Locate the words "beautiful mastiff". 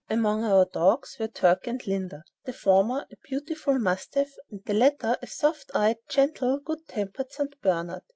3.23-4.33